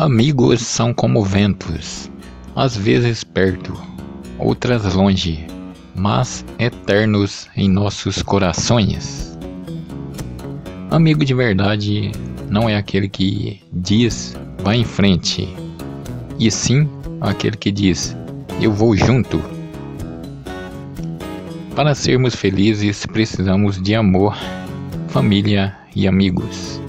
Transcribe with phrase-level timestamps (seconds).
[0.00, 2.08] Amigos são como ventos,
[2.54, 3.76] às vezes perto,
[4.38, 5.44] outras longe,
[5.92, 9.36] mas eternos em nossos corações.
[10.88, 12.12] Amigo de verdade
[12.48, 15.48] não é aquele que diz vá em frente,
[16.38, 16.88] e sim
[17.20, 18.16] aquele que diz
[18.60, 19.42] eu vou junto.
[21.74, 24.38] Para sermos felizes, precisamos de amor,
[25.08, 26.80] família e amigos.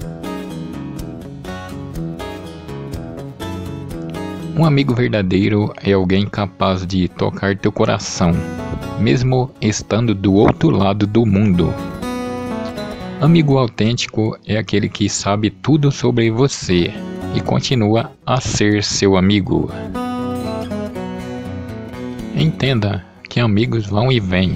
[4.56, 8.32] Um amigo verdadeiro é alguém capaz de tocar teu coração,
[8.98, 11.72] mesmo estando do outro lado do mundo.
[13.20, 16.92] Amigo autêntico é aquele que sabe tudo sobre você
[17.34, 19.70] e continua a ser seu amigo.
[22.34, 24.54] Entenda que amigos vão e vêm,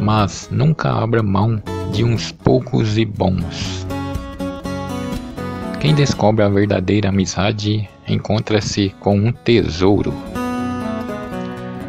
[0.00, 3.86] mas nunca abra mão de uns poucos e bons.
[5.80, 10.12] Quem descobre a verdadeira amizade encontra-se com um tesouro.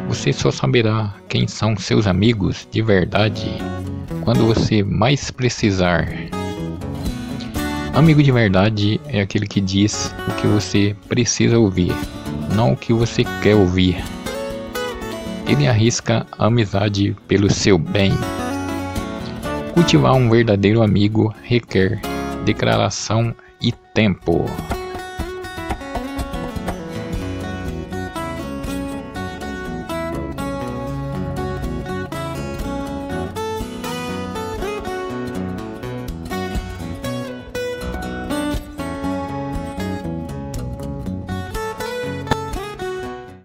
[0.08, 3.50] Você só saberá quem são seus amigos de verdade
[4.24, 6.08] quando você mais precisar.
[7.94, 11.92] Amigo de verdade é aquele que diz o que você precisa ouvir,
[12.54, 14.02] não o que você quer ouvir.
[15.46, 18.12] Ele arrisca a amizade pelo seu bem.
[19.74, 22.00] Cultivar um verdadeiro amigo requer
[22.44, 24.44] declaração e tempo.